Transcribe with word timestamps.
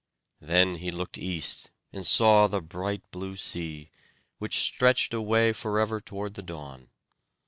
Then 0.39 0.77
he 0.77 0.89
looked 0.89 1.19
east 1.19 1.69
and 1.93 2.03
saw 2.03 2.47
the 2.47 2.59
bright 2.59 3.03
blue 3.11 3.35
sea, 3.35 3.91
which 4.39 4.57
stretched 4.61 5.13
away 5.13 5.53
forever 5.53 6.01
toward 6.01 6.33
the 6.33 6.41
dawn. 6.41 6.89